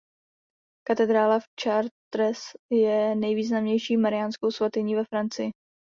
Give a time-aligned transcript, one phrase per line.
[0.87, 2.39] Katedrála v Chartres
[2.71, 5.51] je nejvýznamnější mariánskou svatyní ve Francii.